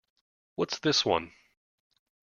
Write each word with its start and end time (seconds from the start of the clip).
What's 0.55 0.79
this 0.79 1.05
one? 1.05 1.31